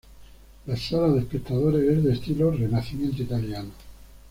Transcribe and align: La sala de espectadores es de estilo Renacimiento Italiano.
La 0.65 0.75
sala 0.75 1.09
de 1.09 1.19
espectadores 1.19 1.87
es 1.87 2.03
de 2.03 2.13
estilo 2.13 2.49
Renacimiento 2.49 3.21
Italiano. 3.21 3.69